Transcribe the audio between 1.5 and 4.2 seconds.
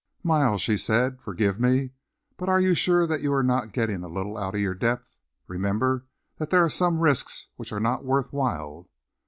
me, but are you sure that you are not getting a